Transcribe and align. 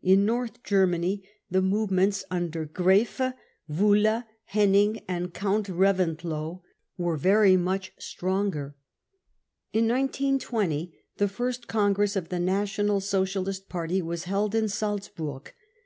In 0.00 0.24
North 0.24 0.62
Ger 0.62 0.86
many 0.86 1.22
the 1.50 1.60
movements 1.60 2.24
under 2.30 2.64
Graefe, 2.64 3.34
Wulle, 3.68 4.24
Henning 4.44 5.02
and 5.06 5.34
Count 5.34 5.66
Reventlow 5.68 6.62
were 6.96 7.18
very 7.18 7.58
much 7.58 7.92
stronger. 7.98 8.74
In 9.74 9.88
j'g 9.88 10.40
20 10.40 10.94
the 11.18 11.28
first 11.28 11.68
congress 11.68 12.16
of 12.16 12.30
the 12.30 12.40
National 12.40 13.02
Socialist 13.02 13.68
Party 13.68 14.00
was 14.00 14.24
held 14.24 14.54
in 14.54 14.70
Salzburg. 14.70 15.52